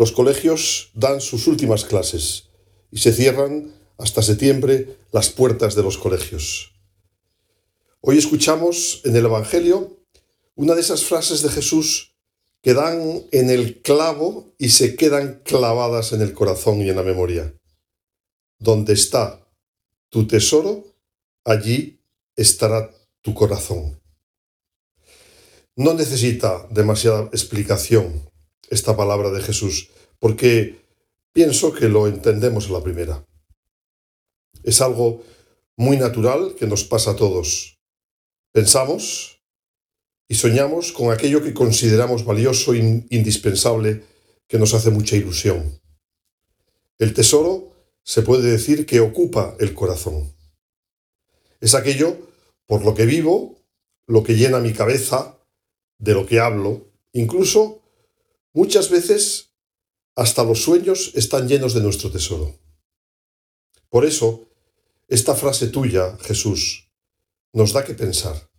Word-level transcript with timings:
los 0.00 0.12
colegios 0.12 0.92
dan 0.94 1.20
sus 1.20 1.46
últimas 1.46 1.84
clases 1.84 2.48
y 2.90 3.00
se 3.00 3.12
cierran 3.12 3.74
hasta 3.98 4.22
septiembre 4.22 4.96
las 5.12 5.28
puertas 5.28 5.74
de 5.74 5.82
los 5.82 5.98
colegios. 5.98 6.72
Hoy 8.00 8.16
escuchamos 8.16 9.02
en 9.04 9.14
el 9.14 9.26
Evangelio 9.26 9.98
una 10.54 10.74
de 10.74 10.80
esas 10.80 11.04
frases 11.04 11.42
de 11.42 11.50
Jesús 11.50 12.14
que 12.62 12.72
dan 12.72 13.26
en 13.30 13.50
el 13.50 13.82
clavo 13.82 14.54
y 14.56 14.70
se 14.70 14.96
quedan 14.96 15.42
clavadas 15.44 16.14
en 16.14 16.22
el 16.22 16.32
corazón 16.32 16.80
y 16.80 16.88
en 16.88 16.96
la 16.96 17.02
memoria. 17.02 17.54
Donde 18.58 18.94
está 18.94 19.46
tu 20.08 20.26
tesoro, 20.26 20.94
allí 21.44 22.00
estará 22.36 22.90
tu 23.20 23.34
corazón. 23.34 24.00
No 25.76 25.92
necesita 25.92 26.66
demasiada 26.70 27.24
explicación 27.34 28.29
esta 28.70 28.96
palabra 28.96 29.30
de 29.30 29.42
Jesús, 29.42 29.90
porque 30.18 30.80
pienso 31.32 31.72
que 31.74 31.88
lo 31.88 32.06
entendemos 32.06 32.68
a 32.68 32.72
la 32.72 32.82
primera. 32.82 33.26
Es 34.62 34.80
algo 34.80 35.22
muy 35.76 35.96
natural 35.96 36.54
que 36.58 36.66
nos 36.66 36.84
pasa 36.84 37.12
a 37.12 37.16
todos. 37.16 37.78
Pensamos 38.52 39.42
y 40.28 40.36
soñamos 40.36 40.92
con 40.92 41.12
aquello 41.12 41.42
que 41.42 41.52
consideramos 41.52 42.24
valioso 42.24 42.72
e 42.72 42.78
indispensable 43.10 44.04
que 44.46 44.58
nos 44.58 44.74
hace 44.74 44.90
mucha 44.90 45.16
ilusión. 45.16 45.80
El 46.98 47.14
tesoro 47.14 47.72
se 48.04 48.22
puede 48.22 48.50
decir 48.50 48.86
que 48.86 49.00
ocupa 49.00 49.56
el 49.58 49.74
corazón. 49.74 50.34
Es 51.60 51.74
aquello 51.74 52.16
por 52.66 52.84
lo 52.84 52.94
que 52.94 53.06
vivo, 53.06 53.56
lo 54.06 54.22
que 54.22 54.36
llena 54.36 54.60
mi 54.60 54.72
cabeza, 54.72 55.38
de 55.98 56.14
lo 56.14 56.26
que 56.26 56.40
hablo, 56.40 56.86
incluso 57.12 57.79
Muchas 58.52 58.90
veces 58.90 59.54
hasta 60.16 60.42
los 60.42 60.62
sueños 60.62 61.12
están 61.14 61.46
llenos 61.46 61.72
de 61.72 61.80
nuestro 61.80 62.10
tesoro. 62.10 62.58
Por 63.88 64.04
eso, 64.04 64.48
esta 65.08 65.34
frase 65.34 65.68
tuya, 65.68 66.16
Jesús, 66.22 66.90
nos 67.52 67.72
da 67.72 67.84
que 67.84 67.94
pensar. 67.94 68.50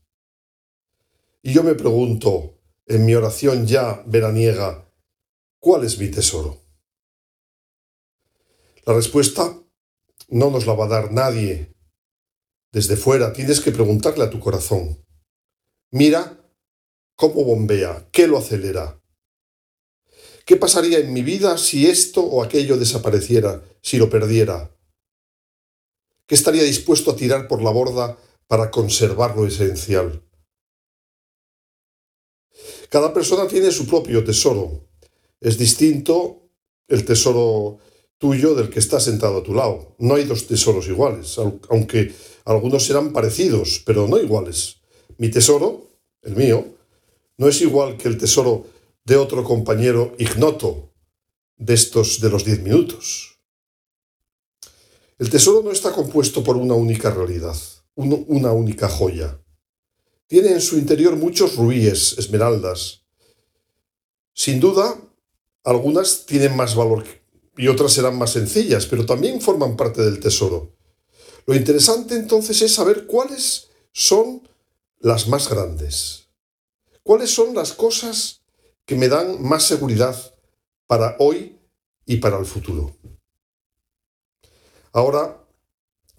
Y 1.42 1.54
yo 1.54 1.64
me 1.64 1.76
pregunto, 1.76 2.58
en 2.86 3.06
mi 3.06 3.16
oración 3.16 3.68
ya 3.68 4.04
veraniega, 4.06 4.90
¿cuál 5.60 5.84
es 5.84 5.98
mi 5.98 6.10
tesoro? 6.10 6.62
La 8.86 8.94
respuesta 8.94 9.62
no 10.30 10.50
nos 10.50 10.66
la 10.66 10.74
va 10.74 10.86
a 10.86 10.90
dar 10.90 11.12
nadie. 11.12 11.76
Desde 12.72 12.96
fuera 12.96 13.34
tienes 13.34 13.60
que 13.60 13.72
preguntarle 13.72 14.24
a 14.24 14.30
tu 14.30 14.40
corazón. 14.40 15.06
Mira 15.92 16.50
cómo 17.16 17.44
bombea, 17.44 18.08
qué 18.12 18.28
lo 18.28 18.38
acelera, 18.38 19.01
¿Qué 20.46 20.56
pasaría 20.58 21.00
en 21.00 21.14
mi 21.14 21.22
vida 21.22 21.58
si 21.58 21.88
esto 21.88 22.22
o 22.22 22.44
aquello 22.44 22.78
desapareciera, 22.78 23.64
si 23.82 23.98
lo 23.98 24.10
perdiera? 24.10 24.76
¿Qué 26.26 26.36
estaría 26.36 26.64
dispuesto 26.64 27.12
a 27.12 27.16
tirar 27.16 27.48
por 27.48 27.62
la 27.62 27.72
borda 27.72 28.18
para 28.48 28.72
conservar 28.72 29.36
lo 29.36 29.46
esencial? 29.46 30.24
Cada 32.90 33.14
persona 33.14 33.48
tiene 33.48 33.72
su 33.72 33.86
propio 33.86 34.24
tesoro. 34.24 34.90
Es 35.40 35.58
distinto 35.58 36.50
el 36.88 37.06
tesoro 37.06 37.80
tuyo 38.18 38.54
del 38.54 38.70
que 38.70 38.80
está 38.80 39.00
sentado 39.00 39.40
a 39.40 39.44
tu 39.44 39.54
lado. 39.54 39.96
No 39.98 40.16
hay 40.16 40.26
dos 40.26 40.46
tesoros 40.46 40.88
iguales, 40.88 41.38
aunque 41.70 42.14
algunos 42.46 42.86
serán 42.86 43.14
parecidos, 43.14 43.82
pero 43.86 44.08
no 44.08 44.20
iguales. 44.20 44.78
Mi 45.18 45.30
tesoro, 45.30 45.88
el 46.22 46.36
mío, 46.36 46.66
no 47.38 47.48
es 47.48 47.62
igual 47.62 47.98
que 47.98 48.08
el 48.08 48.18
tesoro 48.18 48.66
de 49.06 49.18
otro 49.18 49.44
compañero 49.44 50.16
ignoto 50.18 50.94
de 51.58 51.74
estos 51.74 52.20
de 52.22 52.30
los 52.30 52.46
diez 52.46 52.62
minutos. 52.62 53.40
El 55.18 55.30
tesoro 55.30 55.62
no 55.64 55.72
está 55.72 55.92
compuesto 55.92 56.44
por 56.44 56.58
una 56.58 56.74
única 56.74 57.12
realidad, 57.12 57.56
una 57.96 58.52
única 58.52 58.90
joya. 58.90 59.40
Tiene 60.28 60.50
en 60.54 60.62
su 60.62 60.78
interior 60.78 61.16
muchos 61.16 61.56
rubíes, 61.56 62.18
esmeraldas. 62.18 63.02
Sin 64.34 64.60
duda, 64.60 64.96
algunas 65.64 66.26
tienen 66.26 66.56
más 66.56 66.76
valor 66.76 67.06
y 67.58 67.68
otras 67.68 67.94
serán 67.94 68.18
más 68.18 68.32
sencillas, 68.32 68.86
pero 68.88 69.06
también 69.06 69.42
forman 69.42 69.76
parte 69.76 70.02
del 70.02 70.20
tesoro. 70.20 70.76
Lo 71.46 71.56
interesante 71.56 72.16
entonces 72.16 72.62
es 72.62 72.74
saber 72.74 73.06
cuáles 73.06 73.68
son 73.92 74.48
las 75.00 75.28
más 75.28 75.50
grandes. 75.50 76.30
¿Cuáles 77.04 77.32
son 77.32 77.54
las 77.54 77.74
cosas 77.74 78.41
que 78.92 78.98
me 78.98 79.08
dan 79.08 79.42
más 79.42 79.64
seguridad 79.64 80.18
para 80.86 81.16
hoy 81.20 81.58
y 82.06 82.18
para 82.18 82.38
el 82.38 82.46
futuro. 82.46 82.94
Ahora 84.92 85.48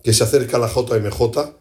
que 0.03 0.15
se 0.15 0.25
acerca 0.25 0.57
la 0.57 0.73
JMJ, 0.73 1.55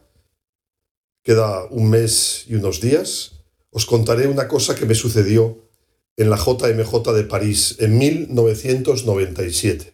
queda 1.22 1.66
un 1.66 1.90
mes 1.90 2.46
y 2.48 2.56
unos 2.56 2.80
días, 2.80 3.44
os 3.72 3.86
contaré 3.86 4.28
una 4.28 4.48
cosa 4.48 4.74
que 4.74 4.86
me 4.86 4.96
sucedió 4.96 5.70
en 6.16 6.30
la 6.30 6.38
JMJ 6.38 7.12
de 7.14 7.24
París 7.26 7.76
en 7.80 7.98
1997. 7.98 9.94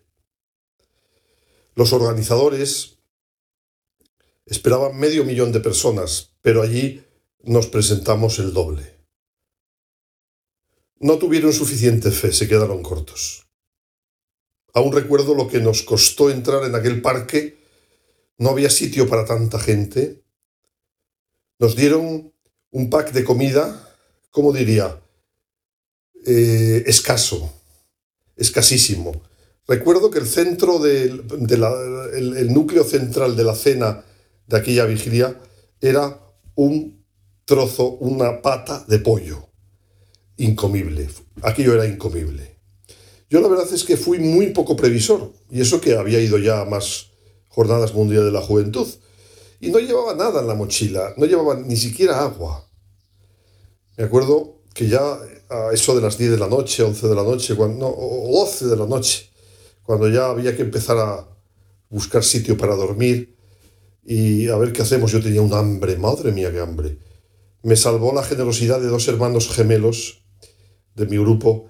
Los 1.73 1.93
organizadores 1.93 2.99
esperaban 4.45 4.95
medio 4.95 5.25
millón 5.25 5.51
de 5.51 5.61
personas, 5.61 6.35
pero 6.43 6.61
allí 6.61 7.03
nos 7.41 7.65
presentamos 7.65 8.37
el 8.37 8.53
doble. 8.53 8.96
No 10.99 11.19
tuvieron 11.19 11.53
suficiente 11.53 12.09
fe, 12.09 12.33
se 12.33 12.47
quedaron 12.47 12.81
cortos. 12.81 13.47
Aún 14.73 14.91
recuerdo 14.91 15.35
lo 15.35 15.47
que 15.47 15.59
nos 15.59 15.83
costó 15.83 16.31
entrar 16.31 16.63
en 16.63 16.73
aquel 16.73 17.01
parque. 17.01 17.57
No 18.39 18.49
había 18.49 18.69
sitio 18.69 19.07
para 19.07 19.25
tanta 19.25 19.59
gente. 19.59 20.23
Nos 21.59 21.75
dieron 21.75 22.33
un 22.71 22.89
pack 22.89 23.11
de 23.11 23.23
comida, 23.23 23.95
¿cómo 24.31 24.51
diría? 24.51 24.99
Eh, 26.25 26.83
escaso, 26.87 27.53
escasísimo. 28.35 29.21
Recuerdo 29.67 30.09
que 30.09 30.19
el 30.19 30.27
centro 30.27 30.79
del 30.79 31.25
el 32.13 32.53
núcleo 32.53 32.83
central 32.83 33.35
de 33.35 33.43
la 33.43 33.55
cena 33.55 34.03
de 34.47 34.57
aquella 34.57 34.85
vigilia 34.85 35.39
era 35.79 36.19
un 36.55 37.05
trozo, 37.45 37.97
una 37.99 38.41
pata 38.41 38.83
de 38.87 38.99
pollo 38.99 39.47
incomible. 40.37 41.09
Aquello 41.41 41.73
era 41.73 41.85
incomible. 41.85 42.57
Yo 43.29 43.41
la 43.41 43.49
verdad 43.49 43.67
es 43.73 43.83
que 43.83 43.97
fui 43.97 44.19
muy 44.19 44.51
poco 44.51 44.75
previsor, 44.75 45.33
y 45.51 45.61
eso 45.61 45.81
que 45.81 45.97
había 45.97 46.21
ido 46.21 46.37
ya 46.37 46.61
a 46.61 46.65
más 46.65 47.07
jornadas 47.49 47.93
mundiales 47.93 48.27
de 48.27 48.31
la 48.31 48.41
juventud, 48.41 48.87
y 49.59 49.69
no 49.69 49.79
llevaba 49.79 50.13
nada 50.15 50.41
en 50.41 50.47
la 50.47 50.55
mochila, 50.55 51.13
no 51.17 51.25
llevaba 51.25 51.55
ni 51.55 51.75
siquiera 51.75 52.21
agua. 52.21 52.69
Me 53.97 54.05
acuerdo 54.05 54.61
que 54.73 54.87
ya 54.87 55.19
a 55.49 55.71
eso 55.73 55.95
de 55.95 56.01
las 56.01 56.17
10 56.17 56.31
de 56.31 56.37
la 56.37 56.47
noche, 56.47 56.83
11 56.83 57.07
de 57.07 57.15
la 57.15 57.23
noche, 57.23 57.55
cuando, 57.55 57.87
o 57.87 58.45
12 58.45 58.67
de 58.67 58.77
la 58.77 58.85
noche, 58.85 59.29
cuando 59.83 60.07
ya 60.07 60.29
había 60.29 60.55
que 60.55 60.61
empezar 60.61 60.97
a 60.97 61.27
buscar 61.89 62.23
sitio 62.23 62.57
para 62.57 62.75
dormir 62.75 63.35
y 64.05 64.47
a 64.49 64.57
ver 64.57 64.71
qué 64.71 64.83
hacemos, 64.83 65.11
yo 65.11 65.21
tenía 65.21 65.41
un 65.41 65.53
hambre, 65.53 65.97
madre 65.97 66.31
mía, 66.31 66.51
qué 66.51 66.59
hambre. 66.59 66.97
Me 67.63 67.75
salvó 67.75 68.13
la 68.13 68.23
generosidad 68.23 68.79
de 68.79 68.87
dos 68.87 69.07
hermanos 69.07 69.49
gemelos 69.49 70.26
de 70.97 71.05
mi 71.05 71.17
grupo 71.17 71.69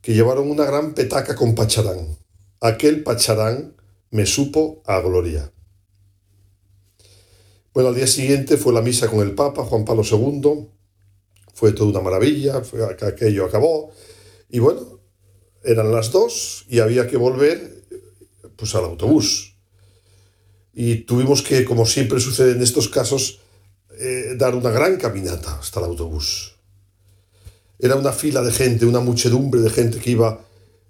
que 0.00 0.14
llevaron 0.14 0.50
una 0.50 0.64
gran 0.64 0.94
petaca 0.94 1.34
con 1.34 1.54
pacharán. 1.54 2.16
Aquel 2.60 3.02
pacharán 3.02 3.74
me 4.10 4.24
supo 4.24 4.82
a 4.86 5.00
gloria. 5.00 5.52
Bueno, 7.74 7.90
al 7.90 7.96
día 7.96 8.06
siguiente 8.06 8.56
fue 8.56 8.72
la 8.72 8.80
misa 8.80 9.08
con 9.08 9.20
el 9.20 9.34
Papa 9.34 9.64
Juan 9.64 9.84
Pablo 9.84 10.02
II, 10.02 10.68
fue 11.52 11.72
toda 11.72 11.90
una 11.90 12.00
maravilla, 12.00 12.62
fue, 12.62 12.84
aquello 12.84 13.44
acabó, 13.44 13.90
y 14.48 14.60
bueno, 14.60 15.00
eran 15.64 15.92
las 15.92 16.12
dos 16.12 16.64
y 16.68 16.78
había 16.78 17.06
que 17.06 17.16
volver 17.16 17.84
pues 18.56 18.74
al 18.74 18.84
autobús. 18.84 19.56
Y 20.72 20.98
tuvimos 20.98 21.42
que, 21.42 21.64
como 21.64 21.84
siempre 21.84 22.20
sucede 22.20 22.52
en 22.52 22.62
estos 22.62 22.88
casos, 22.88 23.40
eh, 23.98 24.34
dar 24.36 24.54
una 24.54 24.70
gran 24.70 24.96
caminata 24.96 25.58
hasta 25.58 25.80
el 25.80 25.86
autobús. 25.86 26.57
Era 27.78 27.96
una 27.96 28.12
fila 28.12 28.42
de 28.42 28.52
gente, 28.52 28.86
una 28.86 29.00
muchedumbre 29.00 29.60
de 29.60 29.70
gente 29.70 29.98
que 29.98 30.10
iba 30.10 30.44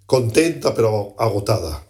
contenta 0.06 0.75
pero 0.75 1.14
agotada. 1.19 1.85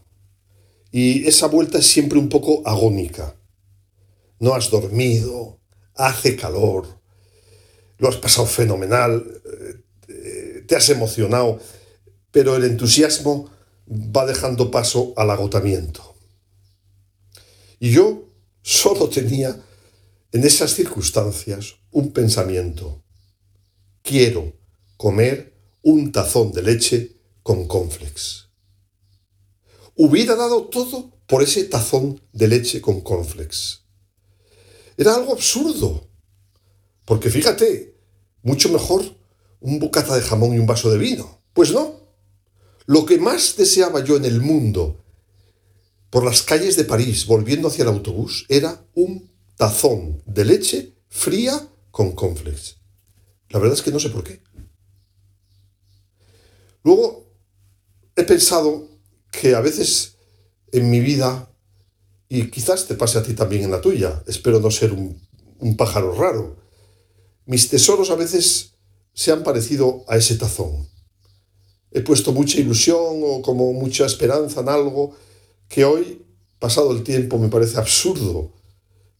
Y 0.91 1.27
esa 1.27 1.47
vuelta 1.47 1.79
es 1.79 1.87
siempre 1.87 2.19
un 2.19 2.29
poco 2.29 2.63
agónica. 2.67 3.37
No 4.41 4.55
has 4.55 4.71
dormido, 4.71 5.61
hace 5.95 6.37
calor, 6.37 6.87
lo 7.99 8.09
has 8.09 8.17
pasado 8.17 8.47
fenomenal, 8.47 9.25
eh, 10.09 10.65
te 10.67 10.77
has 10.77 10.89
emocionado, 10.89 11.61
pero 12.31 12.57
el 12.57 12.65
entusiasmo 12.65 13.51
va 13.89 14.27
dejando 14.27 14.71
paso 14.71 15.13
al 15.17 15.31
agotamiento. 15.31 16.15
Y 17.81 17.91
yo 17.91 18.25
solo 18.63 19.09
tenía 19.09 19.57
en 20.33 20.45
esas 20.45 20.75
circunstancias 20.75 21.77
un 21.91 22.13
pensamiento. 22.13 23.03
Quiero 24.03 24.58
comer 24.99 25.55
un 25.83 26.13
tazón 26.13 26.53
de 26.53 26.63
leche 26.63 27.17
con 27.43 27.67
conflex. 27.67 28.49
Hubiera 29.95 30.35
dado 30.35 30.65
todo 30.65 31.13
por 31.27 31.43
ese 31.43 31.65
tazón 31.65 32.21
de 32.33 32.49
leche 32.49 32.81
con 32.83 33.01
conflex. 33.01 33.85
Era 34.97 35.15
algo 35.15 35.33
absurdo. 35.33 36.09
Porque 37.05 37.31
fíjate, 37.31 37.97
mucho 38.43 38.69
mejor 38.71 39.05
un 39.61 39.79
bocata 39.79 40.17
de 40.17 40.21
jamón 40.21 40.55
y 40.55 40.59
un 40.59 40.67
vaso 40.67 40.91
de 40.91 40.99
vino. 40.99 41.43
Pues 41.53 41.73
no. 41.73 42.01
Lo 42.87 43.07
que 43.07 43.19
más 43.19 43.57
deseaba 43.57 44.03
yo 44.05 44.17
en 44.17 44.25
el 44.25 44.41
mundo, 44.41 45.05
por 46.11 46.25
las 46.25 46.43
calles 46.43 46.77
de 46.77 46.85
París, 46.85 47.27
volviendo 47.27 47.69
hacia 47.69 47.83
el 47.83 47.89
autobús, 47.89 48.47
era 48.49 48.85
un 48.95 49.31
tazón 49.57 50.23
de 50.27 50.45
leche 50.45 50.95
fría 51.09 51.69
con 51.93 52.13
conflex. 52.13 52.79
La 53.51 53.61
verdad 53.61 53.79
es 53.79 53.83
que 53.83 53.93
no 53.93 54.01
sé 54.01 54.11
por 54.11 54.25
qué. 54.25 54.43
Luego, 56.85 57.27
he 58.17 58.25
pensado 58.25 58.89
que 59.31 59.55
a 59.55 59.61
veces 59.61 60.17
en 60.73 60.91
mi 60.91 61.01
vida, 61.01 61.51
y 62.29 62.51
quizás 62.51 62.87
te 62.87 62.95
pase 62.95 63.19
a 63.19 63.23
ti 63.23 63.35
también 63.35 63.65
en 63.65 63.71
la 63.71 63.81
tuya, 63.81 64.23
espero 64.27 64.61
no 64.61 64.71
ser 64.71 64.93
un, 64.93 65.21
un 65.59 65.77
pájaro 65.77 66.15
raro, 66.15 66.57
mis 67.47 67.69
tesoros 67.69 68.11
a 68.11 68.15
veces 68.15 68.75
se 69.15 69.33
han 69.33 69.43
parecido 69.43 70.05
a 70.09 70.17
ese 70.17 70.37
tazón. 70.37 70.89
He 71.91 72.03
puesto 72.03 72.33
mucha 72.33 72.61
ilusión 72.61 73.21
o 73.25 73.43
como 73.43 73.73
mucha 73.73 74.05
esperanza 74.05 74.61
en 74.61 74.69
algo 74.69 75.17
que 75.69 75.85
hoy, 75.85 76.23
pasado 76.59 76.93
el 76.93 77.03
tiempo, 77.03 77.39
me 77.39 77.49
parece 77.49 77.79
absurdo, 77.79 78.53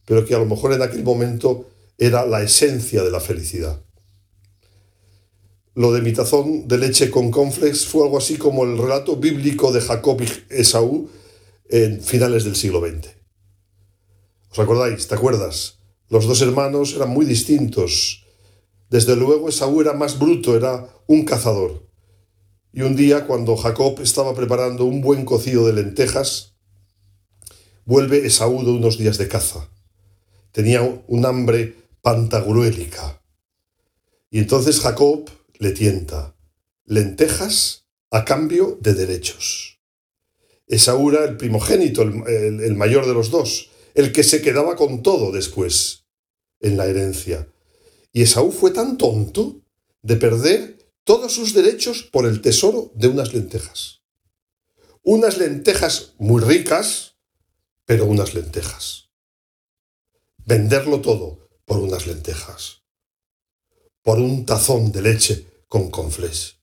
pero 0.05 0.25
que 0.25 0.35
a 0.35 0.39
lo 0.39 0.45
mejor 0.45 0.73
en 0.73 0.81
aquel 0.81 1.03
momento 1.03 1.69
era 1.97 2.25
la 2.25 2.41
esencia 2.41 3.03
de 3.03 3.11
la 3.11 3.19
felicidad. 3.19 3.81
Lo 5.79 5.93
de 5.93 6.01
mi 6.01 6.11
tazón 6.11 6.67
de 6.67 6.77
leche 6.77 7.09
con 7.09 7.31
conflex 7.31 7.85
fue 7.85 8.03
algo 8.03 8.17
así 8.17 8.35
como 8.35 8.65
el 8.65 8.77
relato 8.77 9.15
bíblico 9.15 9.71
de 9.71 9.79
Jacob 9.79 10.21
y 10.21 10.27
Esaú 10.53 11.09
en 11.69 12.01
finales 12.01 12.43
del 12.43 12.57
siglo 12.57 12.81
XX. 12.81 13.07
¿Os 14.51 14.59
acordáis? 14.59 15.07
¿Te 15.07 15.15
acuerdas? 15.15 15.79
Los 16.09 16.25
dos 16.27 16.41
hermanos 16.41 16.93
eran 16.95 17.11
muy 17.11 17.25
distintos. 17.25 18.25
Desde 18.89 19.15
luego 19.15 19.47
Esaú 19.47 19.79
era 19.79 19.93
más 19.93 20.19
bruto, 20.19 20.57
era 20.57 20.85
un 21.07 21.23
cazador. 21.23 21.87
Y 22.73 22.81
un 22.81 22.97
día, 22.97 23.25
cuando 23.25 23.55
Jacob 23.55 24.01
estaba 24.01 24.33
preparando 24.33 24.83
un 24.83 24.99
buen 24.99 25.23
cocido 25.23 25.65
de 25.65 25.71
lentejas, 25.71 26.55
vuelve 27.85 28.27
Esaú 28.27 28.65
de 28.65 28.71
unos 28.71 28.97
días 28.97 29.17
de 29.17 29.29
caza. 29.29 29.69
Tenía 30.51 30.81
un 31.07 31.25
hambre 31.25 31.77
pantagruélica. 32.01 33.21
Y 34.29 34.39
entonces 34.39 34.81
Jacob 34.81 35.38
le 35.59 35.71
tienta. 35.71 36.35
Lentejas 36.85 37.85
a 38.09 38.25
cambio 38.25 38.79
de 38.81 38.95
derechos. 38.95 39.79
Esaú 40.65 41.11
era 41.11 41.25
el 41.25 41.37
primogénito, 41.37 42.01
el, 42.01 42.61
el 42.61 42.75
mayor 42.75 43.05
de 43.05 43.13
los 43.13 43.29
dos, 43.29 43.69
el 43.93 44.11
que 44.11 44.23
se 44.23 44.41
quedaba 44.41 44.75
con 44.75 45.03
todo 45.03 45.31
después 45.31 46.05
en 46.59 46.77
la 46.77 46.87
herencia. 46.87 47.47
Y 48.11 48.23
Esaú 48.23 48.51
fue 48.51 48.71
tan 48.71 48.97
tonto 48.97 49.61
de 50.01 50.15
perder 50.15 50.79
todos 51.03 51.33
sus 51.33 51.53
derechos 51.53 52.03
por 52.03 52.25
el 52.25 52.41
tesoro 52.41 52.91
de 52.95 53.07
unas 53.07 53.33
lentejas. 53.33 54.01
Unas 55.03 55.37
lentejas 55.37 56.13
muy 56.17 56.41
ricas, 56.41 57.15
pero 57.85 58.05
unas 58.05 58.33
lentejas. 58.33 59.09
Venderlo 60.45 61.01
todo 61.01 61.49
por 61.65 61.79
unas 61.79 62.07
lentejas. 62.07 62.78
Por 64.01 64.19
un 64.19 64.45
tazón 64.45 64.91
de 64.91 65.01
leche 65.01 65.45
con 65.67 65.89
confles. 65.91 66.55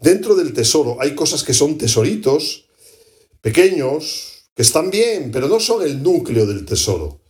Dentro 0.00 0.34
del 0.34 0.52
tesoro 0.52 0.98
hay 1.00 1.14
cosas 1.14 1.42
que 1.44 1.54
son 1.54 1.78
tesoritos, 1.78 2.66
pequeños, 3.40 4.50
que 4.54 4.62
están 4.62 4.90
bien, 4.90 5.30
pero 5.32 5.48
no 5.48 5.60
son 5.60 5.82
el 5.82 6.02
núcleo 6.02 6.46
del 6.46 6.64
tesoro, 6.64 7.20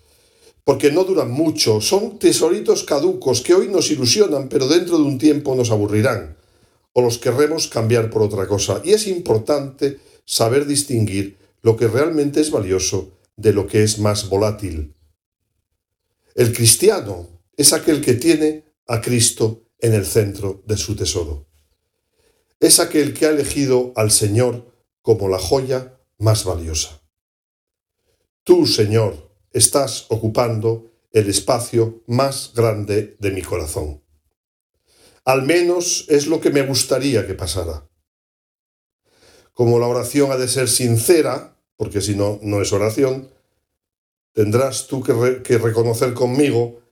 porque 0.64 0.90
no 0.90 1.04
duran 1.04 1.30
mucho, 1.30 1.80
son 1.80 2.18
tesoritos 2.18 2.82
caducos 2.84 3.40
que 3.42 3.54
hoy 3.54 3.68
nos 3.68 3.90
ilusionan, 3.90 4.48
pero 4.48 4.66
dentro 4.68 4.98
de 4.98 5.04
un 5.04 5.18
tiempo 5.18 5.54
nos 5.54 5.70
aburrirán, 5.70 6.36
o 6.92 7.02
los 7.02 7.18
querremos 7.18 7.68
cambiar 7.68 8.10
por 8.10 8.22
otra 8.22 8.46
cosa. 8.46 8.80
Y 8.84 8.92
es 8.92 9.06
importante 9.06 9.98
saber 10.24 10.66
distinguir 10.66 11.36
lo 11.62 11.76
que 11.76 11.88
realmente 11.88 12.40
es 12.40 12.50
valioso 12.50 13.12
de 13.36 13.52
lo 13.52 13.66
que 13.66 13.82
es 13.82 13.98
más 13.98 14.28
volátil. 14.28 14.94
El 16.34 16.52
cristiano 16.52 17.33
es 17.56 17.72
aquel 17.72 18.00
que 18.00 18.14
tiene 18.14 18.64
a 18.86 19.00
Cristo 19.00 19.68
en 19.78 19.94
el 19.94 20.06
centro 20.06 20.62
de 20.66 20.76
su 20.76 20.96
tesoro. 20.96 21.46
Es 22.60 22.80
aquel 22.80 23.14
que 23.14 23.26
ha 23.26 23.30
elegido 23.30 23.92
al 23.96 24.10
Señor 24.10 24.72
como 25.02 25.28
la 25.28 25.38
joya 25.38 25.98
más 26.18 26.44
valiosa. 26.44 27.02
Tú, 28.42 28.66
Señor, 28.66 29.30
estás 29.52 30.06
ocupando 30.08 30.90
el 31.12 31.28
espacio 31.28 32.02
más 32.06 32.52
grande 32.54 33.16
de 33.20 33.30
mi 33.30 33.42
corazón. 33.42 34.02
Al 35.24 35.42
menos 35.42 36.06
es 36.08 36.26
lo 36.26 36.40
que 36.40 36.50
me 36.50 36.62
gustaría 36.62 37.26
que 37.26 37.34
pasara. 37.34 37.88
Como 39.52 39.78
la 39.78 39.86
oración 39.86 40.32
ha 40.32 40.36
de 40.36 40.48
ser 40.48 40.68
sincera, 40.68 41.56
porque 41.76 42.00
si 42.00 42.14
no, 42.14 42.40
no 42.42 42.60
es 42.60 42.72
oración, 42.72 43.30
tendrás 44.32 44.86
tú 44.88 45.02
que, 45.02 45.58
reconocer 45.58 46.12
conmigo 46.12 46.82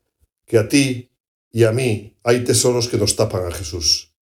que 0.47 0.59
a 0.59 0.69
ti 0.69 1.11
y 1.51 1.65
a 1.65 1.73
mí 1.73 2.19
hay 2.23 2.45
tesoros 2.45 2.89
que 2.89 2.97
nos 2.97 3.17
tapan 3.17 3.47
a 3.47 3.51
Jesús, 3.51 4.15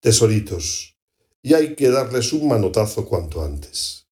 tesoritos, 0.00 0.96
y 1.42 1.54
hay 1.54 1.74
que 1.74 1.90
darles 1.90 2.32
un 2.32 2.48
manotazo 2.48 3.06
cuanto 3.06 3.44
antes. 3.44 4.08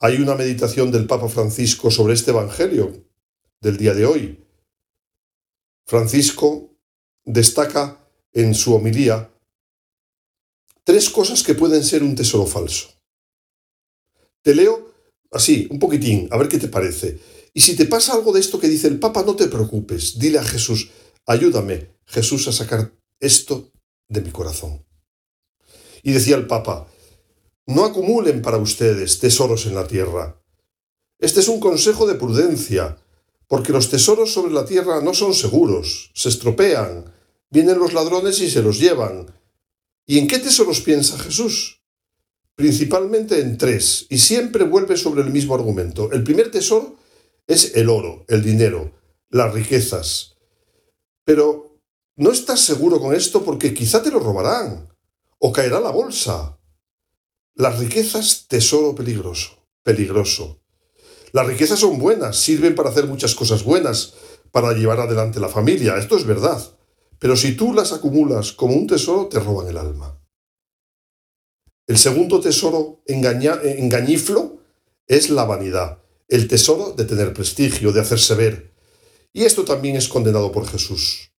Hay 0.00 0.16
una 0.16 0.34
meditación 0.34 0.90
del 0.90 1.06
Papa 1.06 1.28
Francisco 1.28 1.90
sobre 1.90 2.14
este 2.14 2.32
Evangelio 2.32 3.06
del 3.60 3.76
día 3.76 3.94
de 3.94 4.04
hoy. 4.04 4.44
Francisco 5.86 6.76
destaca 7.24 8.08
en 8.32 8.54
su 8.54 8.74
homilía 8.74 9.32
tres 10.84 11.08
cosas 11.10 11.42
que 11.42 11.54
pueden 11.54 11.84
ser 11.84 12.02
un 12.02 12.16
tesoro 12.16 12.46
falso. 12.46 12.88
Te 14.42 14.54
leo 14.54 14.92
así, 15.30 15.68
un 15.70 15.78
poquitín, 15.78 16.28
a 16.32 16.36
ver 16.36 16.48
qué 16.48 16.58
te 16.58 16.68
parece. 16.68 17.20
Y 17.54 17.60
si 17.60 17.76
te 17.76 17.86
pasa 17.86 18.14
algo 18.14 18.32
de 18.32 18.40
esto 18.40 18.58
que 18.58 18.68
dice 18.68 18.88
el 18.88 18.98
Papa, 18.98 19.22
no 19.24 19.36
te 19.36 19.48
preocupes, 19.48 20.18
dile 20.18 20.38
a 20.38 20.44
Jesús, 20.44 20.90
ayúdame, 21.26 21.90
Jesús, 22.06 22.48
a 22.48 22.52
sacar 22.52 22.92
esto 23.20 23.70
de 24.08 24.22
mi 24.22 24.30
corazón. 24.30 24.84
Y 26.02 26.12
decía 26.12 26.36
el 26.36 26.46
Papa, 26.46 26.88
no 27.66 27.84
acumulen 27.84 28.42
para 28.42 28.56
ustedes 28.56 29.18
tesoros 29.18 29.66
en 29.66 29.74
la 29.74 29.86
tierra. 29.86 30.42
Este 31.18 31.40
es 31.40 31.48
un 31.48 31.60
consejo 31.60 32.06
de 32.06 32.14
prudencia, 32.14 32.96
porque 33.46 33.72
los 33.72 33.90
tesoros 33.90 34.32
sobre 34.32 34.52
la 34.52 34.64
tierra 34.64 35.00
no 35.02 35.14
son 35.14 35.34
seguros, 35.34 36.10
se 36.14 36.30
estropean, 36.30 37.12
vienen 37.50 37.78
los 37.78 37.92
ladrones 37.92 38.40
y 38.40 38.50
se 38.50 38.62
los 38.62 38.80
llevan. 38.80 39.26
¿Y 40.06 40.18
en 40.18 40.26
qué 40.26 40.38
tesoros 40.38 40.80
piensa 40.80 41.18
Jesús? 41.18 41.82
Principalmente 42.56 43.40
en 43.40 43.58
tres, 43.58 44.06
y 44.08 44.18
siempre 44.18 44.64
vuelve 44.64 44.96
sobre 44.96 45.22
el 45.22 45.30
mismo 45.30 45.54
argumento. 45.54 46.10
El 46.12 46.24
primer 46.24 46.50
tesoro 46.50 46.96
es 47.46 47.76
el 47.76 47.88
oro, 47.88 48.24
el 48.28 48.42
dinero, 48.42 48.92
las 49.30 49.52
riquezas. 49.52 50.36
Pero 51.24 51.80
no 52.16 52.30
estás 52.30 52.60
seguro 52.60 53.00
con 53.00 53.14
esto 53.14 53.44
porque 53.44 53.72
quizá 53.72 54.02
te 54.02 54.10
lo 54.10 54.20
robarán 54.20 54.88
o 55.38 55.52
caerá 55.52 55.80
la 55.80 55.90
bolsa. 55.90 56.58
Las 57.54 57.78
riquezas, 57.78 58.46
tesoro 58.48 58.94
peligroso, 58.94 59.66
peligroso. 59.82 60.62
Las 61.32 61.46
riquezas 61.46 61.78
son 61.78 61.98
buenas, 61.98 62.36
sirven 62.36 62.74
para 62.74 62.90
hacer 62.90 63.06
muchas 63.06 63.34
cosas 63.34 63.64
buenas, 63.64 64.14
para 64.50 64.72
llevar 64.72 65.00
adelante 65.00 65.40
la 65.40 65.48
familia, 65.48 65.96
esto 65.96 66.16
es 66.16 66.26
verdad. 66.26 66.62
Pero 67.18 67.36
si 67.36 67.56
tú 67.56 67.72
las 67.72 67.92
acumulas 67.92 68.52
como 68.52 68.74
un 68.74 68.86
tesoro, 68.86 69.28
te 69.28 69.40
roban 69.40 69.68
el 69.68 69.78
alma. 69.78 70.18
El 71.86 71.96
segundo 71.96 72.40
tesoro 72.40 73.02
engañiflo 73.06 74.58
es 75.06 75.30
la 75.30 75.44
vanidad, 75.44 76.01
el 76.32 76.48
tesoro 76.48 76.92
de 76.92 77.04
tener 77.04 77.34
prestigio, 77.34 77.92
de 77.92 78.00
hacerse 78.00 78.34
ver. 78.34 78.72
Y 79.34 79.44
esto 79.44 79.66
también 79.66 79.96
es 79.96 80.08
condenado 80.08 80.50
por 80.50 80.66
Jesús. 80.66 81.30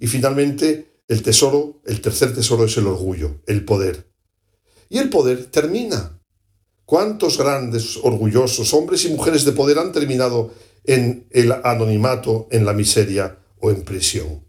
Y 0.00 0.08
finalmente, 0.08 1.04
el 1.06 1.22
tesoro, 1.22 1.80
el 1.86 2.00
tercer 2.00 2.34
tesoro 2.34 2.64
es 2.64 2.76
el 2.76 2.88
orgullo, 2.88 3.40
el 3.46 3.64
poder. 3.64 4.10
Y 4.88 4.98
el 4.98 5.10
poder 5.10 5.46
termina. 5.46 6.20
¿Cuántos 6.84 7.38
grandes, 7.38 7.98
orgullosos 8.02 8.74
hombres 8.74 9.04
y 9.04 9.10
mujeres 9.10 9.44
de 9.44 9.52
poder 9.52 9.78
han 9.78 9.92
terminado 9.92 10.52
en 10.82 11.28
el 11.30 11.52
anonimato, 11.52 12.48
en 12.50 12.64
la 12.64 12.72
miseria 12.72 13.38
o 13.60 13.70
en 13.70 13.84
prisión? 13.84 14.44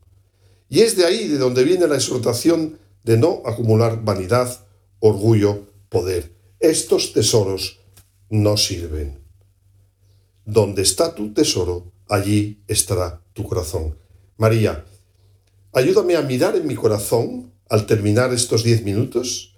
Y 0.70 0.80
es 0.80 0.98
de 0.98 1.06
ahí 1.06 1.28
de 1.28 1.38
donde 1.38 1.64
viene 1.64 1.88
la 1.88 1.98
exhortación 1.98 2.80
de 3.04 3.18
no 3.18 3.44
acumular 3.46 4.04
vanidad, 4.04 4.66
orgullo, 4.98 5.68
poder. 5.90 6.34
Estos 6.60 7.14
tesoros 7.14 7.83
no 8.34 8.58
sirven. 8.58 9.20
Donde 10.44 10.82
está 10.82 11.14
tu 11.14 11.34
tesoro, 11.34 11.94
allí 12.10 12.64
estará 12.68 13.22
tu 13.34 13.44
corazón. 13.44 13.96
María, 14.38 14.86
ayúdame 15.72 16.16
a 16.16 16.24
mirar 16.24 16.56
en 16.56 16.66
mi 16.66 16.74
corazón 16.74 17.54
al 17.70 17.86
terminar 17.86 18.34
estos 18.34 18.64
diez 18.64 18.84
minutos 18.84 19.56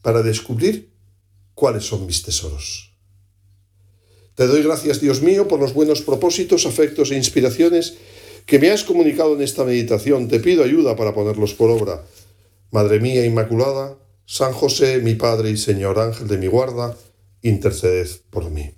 para 0.00 0.22
descubrir 0.22 0.92
cuáles 1.54 1.86
son 1.86 2.06
mis 2.06 2.22
tesoros. 2.22 2.94
Te 4.36 4.46
doy 4.46 4.62
gracias, 4.62 5.00
Dios 5.00 5.20
mío, 5.20 5.48
por 5.48 5.58
los 5.58 5.74
buenos 5.74 6.00
propósitos, 6.02 6.66
afectos 6.66 7.10
e 7.10 7.16
inspiraciones 7.16 7.98
que 8.46 8.60
me 8.60 8.70
has 8.70 8.84
comunicado 8.84 9.34
en 9.34 9.42
esta 9.42 9.64
meditación. 9.64 10.28
Te 10.28 10.38
pido 10.38 10.62
ayuda 10.62 10.94
para 10.94 11.12
ponerlos 11.12 11.52
por 11.52 11.68
obra. 11.70 12.04
Madre 12.70 13.00
mía 13.00 13.26
Inmaculada, 13.26 13.98
San 14.24 14.52
José, 14.52 15.00
mi 15.00 15.16
Padre 15.16 15.50
y 15.50 15.56
Señor 15.56 15.98
Ángel 15.98 16.28
de 16.28 16.38
mi 16.38 16.46
guarda, 16.46 16.96
interceded 17.42 18.08
por 18.30 18.50
mí. 18.50 18.77